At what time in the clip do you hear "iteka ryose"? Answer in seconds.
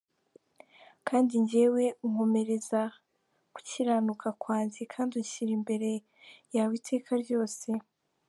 6.79-7.67